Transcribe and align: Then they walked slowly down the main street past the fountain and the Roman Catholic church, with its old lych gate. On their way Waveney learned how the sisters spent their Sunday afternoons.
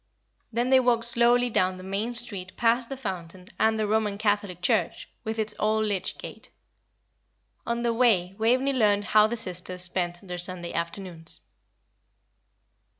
Then 0.51 0.71
they 0.71 0.79
walked 0.79 1.05
slowly 1.05 1.51
down 1.51 1.77
the 1.77 1.83
main 1.83 2.15
street 2.15 2.57
past 2.57 2.89
the 2.89 2.97
fountain 2.97 3.49
and 3.59 3.77
the 3.77 3.85
Roman 3.85 4.17
Catholic 4.17 4.59
church, 4.59 5.07
with 5.23 5.37
its 5.37 5.53
old 5.59 5.85
lych 5.85 6.17
gate. 6.17 6.49
On 7.67 7.83
their 7.83 7.93
way 7.93 8.33
Waveney 8.39 8.73
learned 8.73 9.03
how 9.03 9.27
the 9.27 9.37
sisters 9.37 9.83
spent 9.83 10.27
their 10.27 10.39
Sunday 10.39 10.73
afternoons. 10.73 11.41